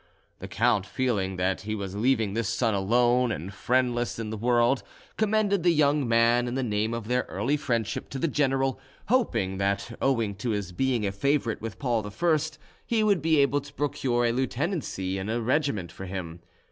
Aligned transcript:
The 0.39 0.47
count 0.47 0.87
feeling 0.87 1.35
that 1.35 1.61
he 1.61 1.75
was 1.75 1.95
leaving 1.95 2.33
this 2.33 2.49
son 2.49 2.73
alone 2.73 3.31
and 3.31 3.53
friendless 3.53 4.17
in 4.17 4.31
the 4.31 4.35
world, 4.35 4.81
commended 5.15 5.61
the 5.61 5.69
young 5.69 6.07
man, 6.09 6.47
in 6.47 6.55
the 6.55 6.63
name 6.63 6.95
of 6.95 7.07
their 7.07 7.21
early 7.29 7.55
friendship, 7.55 8.09
to 8.09 8.17
the 8.17 8.27
general, 8.27 8.79
hoping 9.09 9.59
that, 9.59 9.95
owing 10.01 10.33
to 10.37 10.49
his 10.49 10.71
being 10.71 11.05
a 11.05 11.11
favourite 11.11 11.61
with 11.61 11.77
Paul 11.77 12.03
I, 12.19 12.39
he 12.87 13.03
would 13.03 13.21
be 13.21 13.37
able 13.41 13.61
to 13.61 13.73
procure 13.75 14.25
a 14.25 14.31
lieutenancy 14.31 15.19
in 15.19 15.29
a 15.29 15.39
regiment 15.39 15.91
for 15.91 16.07
him. 16.07 16.39